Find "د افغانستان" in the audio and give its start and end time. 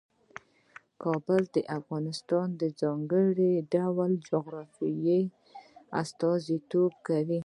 1.55-2.47